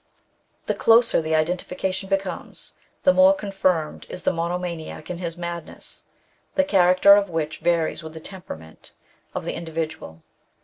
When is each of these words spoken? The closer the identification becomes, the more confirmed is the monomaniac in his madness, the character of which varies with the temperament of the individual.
The 0.65 0.73
closer 0.73 1.21
the 1.21 1.35
identification 1.35 2.09
becomes, 2.09 2.73
the 3.03 3.13
more 3.13 3.35
confirmed 3.35 4.07
is 4.09 4.23
the 4.23 4.33
monomaniac 4.33 5.11
in 5.11 5.19
his 5.19 5.37
madness, 5.37 6.05
the 6.55 6.63
character 6.63 7.13
of 7.13 7.29
which 7.29 7.59
varies 7.59 8.01
with 8.01 8.15
the 8.15 8.19
temperament 8.19 8.93
of 9.35 9.45
the 9.45 9.53
individual. 9.53 10.23